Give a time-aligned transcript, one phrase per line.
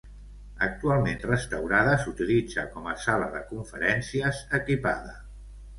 [0.67, 5.19] Actualment restaurada s'utilitza com a Sala de conferències equipada.